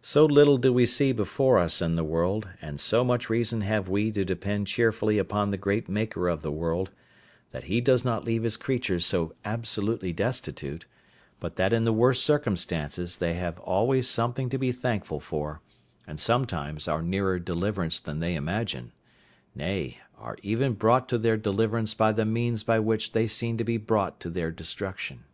So 0.00 0.24
little 0.24 0.56
do 0.56 0.72
we 0.72 0.86
see 0.86 1.12
before 1.12 1.58
us 1.58 1.82
in 1.82 1.94
the 1.94 2.02
world, 2.02 2.48
and 2.62 2.80
so 2.80 3.04
much 3.04 3.28
reason 3.28 3.60
have 3.60 3.86
we 3.86 4.10
to 4.12 4.24
depend 4.24 4.66
cheerfully 4.66 5.18
upon 5.18 5.50
the 5.50 5.58
great 5.58 5.90
Maker 5.90 6.26
of 6.30 6.40
the 6.40 6.50
world, 6.50 6.90
that 7.50 7.64
He 7.64 7.82
does 7.82 8.02
not 8.02 8.24
leave 8.24 8.44
His 8.44 8.56
creatures 8.56 9.04
so 9.04 9.34
absolutely 9.44 10.10
destitute, 10.10 10.86
but 11.38 11.56
that 11.56 11.74
in 11.74 11.84
the 11.84 11.92
worst 11.92 12.24
circumstances 12.24 13.18
they 13.18 13.34
have 13.34 13.58
always 13.60 14.08
something 14.08 14.48
to 14.48 14.56
be 14.56 14.72
thankful 14.72 15.20
for, 15.20 15.60
and 16.06 16.18
sometimes 16.18 16.88
are 16.88 17.02
nearer 17.02 17.38
deliverance 17.38 18.00
than 18.00 18.20
they 18.20 18.36
imagine; 18.36 18.92
nay, 19.54 19.98
are 20.16 20.38
even 20.42 20.72
brought 20.72 21.10
to 21.10 21.18
their 21.18 21.36
deliverance 21.36 21.92
by 21.92 22.10
the 22.10 22.24
means 22.24 22.62
by 22.62 22.78
which 22.78 23.12
they 23.12 23.26
seem 23.26 23.58
to 23.58 23.64
be 23.64 23.76
brought 23.76 24.18
to 24.20 24.30
their 24.30 24.50
destruction. 24.50 25.24